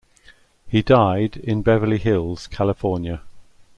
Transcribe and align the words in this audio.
He 0.67 0.81
died 0.81 1.37
in 1.37 1.61
Beverly 1.61 1.99
Hills, 1.99 2.47
California. 2.47 3.21